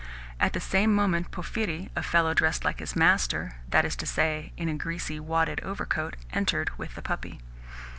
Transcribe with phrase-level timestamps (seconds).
[0.39, 4.51] At the same moment Porphyri a fellow dressed like his master (that is to say,
[4.57, 7.39] in a greasy, wadded overcoat) entered with the puppy.